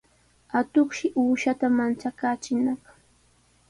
Atuqshi 0.59 1.05
uushata 1.21 1.65
manchakaachinaq. 1.77 2.81